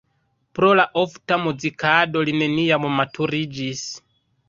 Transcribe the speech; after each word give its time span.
Pro 0.59 0.71
la 0.79 0.85
ofta 1.01 1.37
muzikado 1.43 2.25
li 2.31 2.37
neniam 2.41 2.91
maturiĝis. 2.99 3.89